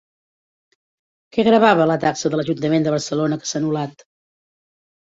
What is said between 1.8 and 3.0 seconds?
la taxa de l'ajuntament de